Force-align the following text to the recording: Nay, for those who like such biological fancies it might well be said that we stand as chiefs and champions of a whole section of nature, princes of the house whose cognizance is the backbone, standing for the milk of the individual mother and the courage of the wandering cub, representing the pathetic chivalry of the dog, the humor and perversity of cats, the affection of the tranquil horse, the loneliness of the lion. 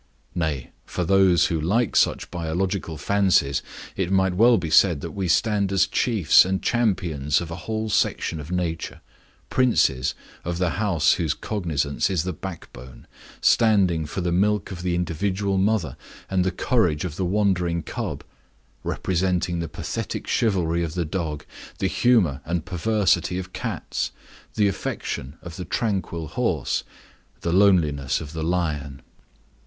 Nay, 0.33 0.71
for 0.83 1.03
those 1.05 1.45
who 1.45 1.61
like 1.61 1.95
such 1.95 2.31
biological 2.31 2.97
fancies 2.97 3.61
it 3.95 4.11
might 4.11 4.33
well 4.33 4.57
be 4.57 4.71
said 4.71 5.01
that 5.01 5.11
we 5.11 5.27
stand 5.27 5.71
as 5.71 5.85
chiefs 5.85 6.43
and 6.43 6.59
champions 6.63 7.39
of 7.39 7.51
a 7.51 7.55
whole 7.69 7.87
section 7.87 8.39
of 8.39 8.49
nature, 8.51 9.01
princes 9.51 10.15
of 10.43 10.57
the 10.57 10.71
house 10.81 11.13
whose 11.13 11.35
cognizance 11.35 12.09
is 12.09 12.23
the 12.23 12.33
backbone, 12.33 13.05
standing 13.41 14.07
for 14.07 14.21
the 14.21 14.31
milk 14.31 14.71
of 14.71 14.81
the 14.81 14.95
individual 14.95 15.59
mother 15.59 15.95
and 16.31 16.43
the 16.43 16.49
courage 16.49 17.05
of 17.05 17.15
the 17.15 17.23
wandering 17.23 17.83
cub, 17.83 18.23
representing 18.83 19.59
the 19.59 19.69
pathetic 19.69 20.25
chivalry 20.25 20.83
of 20.83 20.95
the 20.95 21.05
dog, 21.05 21.45
the 21.77 21.85
humor 21.85 22.41
and 22.43 22.65
perversity 22.65 23.37
of 23.37 23.53
cats, 23.53 24.11
the 24.55 24.67
affection 24.67 25.37
of 25.43 25.57
the 25.57 25.63
tranquil 25.65 26.25
horse, 26.27 26.83
the 27.41 27.53
loneliness 27.53 28.19
of 28.19 28.33
the 28.33 28.41
lion. 28.41 29.03